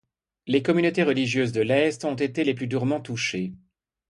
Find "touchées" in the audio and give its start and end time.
3.01-3.53